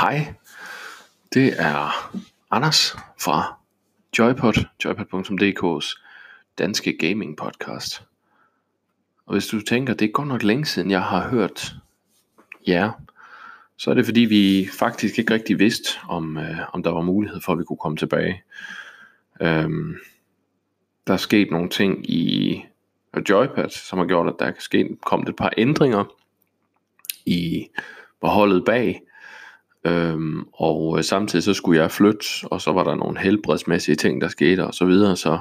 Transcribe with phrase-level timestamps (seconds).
[0.00, 0.34] Hej,
[1.34, 2.10] det er
[2.50, 3.58] Anders fra
[4.18, 6.04] Joypod, joypod.dk's
[6.58, 8.02] danske gaming podcast.
[9.26, 11.74] Og hvis du tænker, det er godt nok længe siden, jeg har hørt
[12.68, 12.90] jer,
[13.76, 17.40] så er det fordi, vi faktisk ikke rigtig vidste, om, øh, om der var mulighed
[17.40, 18.42] for, at vi kunne komme tilbage.
[19.40, 19.96] Øhm,
[21.06, 22.54] der er sket nogle ting i
[23.16, 26.04] øh, Joypad, som har gjort, at der er sket, kommet et par ændringer
[27.26, 27.68] i
[28.20, 29.02] forholdet bag.
[29.88, 34.20] Øhm, og øh, samtidig så skulle jeg flytte, og så var der nogle helbredsmæssige ting,
[34.20, 35.16] der skete, og så videre.
[35.16, 35.38] Så,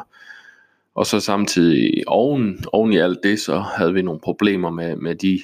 [0.95, 5.15] og så samtidig oven, oven i alt det, så havde vi nogle problemer med, med
[5.15, 5.39] de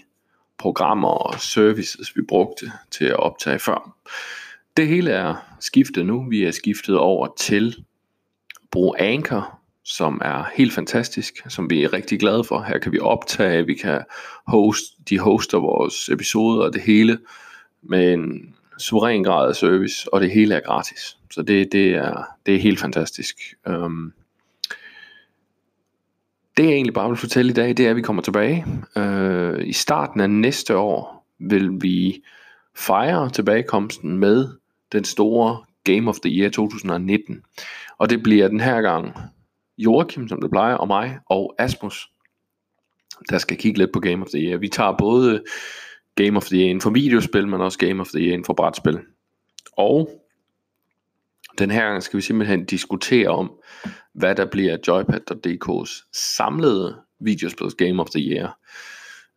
[0.58, 3.96] programmer og services, vi brugte til at optage før.
[4.78, 6.30] Det hele er skiftet nu.
[6.30, 7.76] Vi er skiftet over til
[8.56, 12.62] at bruge Anchor, som er helt fantastisk, som vi er rigtig glade for.
[12.62, 14.02] Her kan vi optage, vi kan
[14.48, 17.20] host, de hoster vores episoder og det hele
[17.82, 21.18] med en suveræn grad af service, og det hele er gratis.
[21.32, 23.36] Så det, det, er, det er helt fantastisk.
[23.70, 24.14] Um,
[26.58, 28.66] det jeg egentlig bare vil fortælle i dag, det er, at vi kommer tilbage.
[28.96, 32.24] Uh, I starten af næste år vil vi
[32.76, 34.48] fejre tilbagekomsten med
[34.92, 37.42] den store Game of the Year 2019.
[37.98, 39.16] Og det bliver den her gang
[39.78, 42.10] Joachim, som det plejer, og mig, og Asmus,
[43.30, 44.58] der skal kigge lidt på Game of the Year.
[44.58, 45.44] Vi tager både
[46.16, 48.54] Game of the Year inden for videospil, men også Game of the Year inden for
[48.54, 49.00] brætspil.
[49.78, 50.10] Og
[51.58, 53.52] den her gang skal vi simpelthen diskutere om,
[54.14, 58.60] hvad der bliver Joypad.dk's samlede videospils Game of the Year.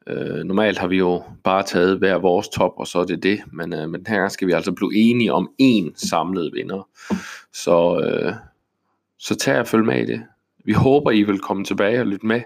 [0.09, 3.41] Øh, normalt har vi jo bare taget hver vores top, og så er det det,
[3.53, 6.89] men, øh, men her gang skal vi altså blive enige om én samlet vinder.
[7.53, 8.34] Så, øh,
[9.19, 10.23] så tag og følg med i det.
[10.65, 12.43] Vi håber, I vil komme tilbage og lytte med,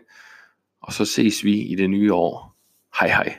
[0.81, 2.57] og så ses vi i det nye år.
[3.01, 3.39] Hej hej.